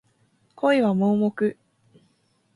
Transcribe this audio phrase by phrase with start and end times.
[0.55, 1.55] 恋は盲目